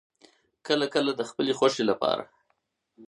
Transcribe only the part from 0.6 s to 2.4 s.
کله کله د خپلې خوښې لپاره